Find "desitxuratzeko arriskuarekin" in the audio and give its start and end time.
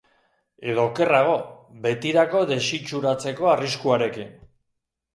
2.55-4.37